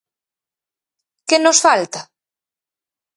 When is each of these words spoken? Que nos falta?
Que 1.27 1.37
nos 1.43 1.57
falta? 1.65 2.01